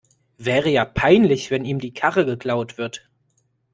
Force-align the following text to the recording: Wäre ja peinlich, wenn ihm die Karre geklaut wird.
Wäre 0.39 0.69
ja 0.71 0.83
peinlich, 0.83 1.51
wenn 1.51 1.63
ihm 1.63 1.77
die 1.77 1.93
Karre 1.93 2.25
geklaut 2.25 2.79
wird. 2.79 3.07